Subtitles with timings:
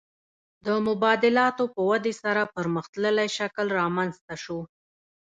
[0.65, 4.59] د مبادلاتو په ودې سره پرمختللی شکل رامنځته شو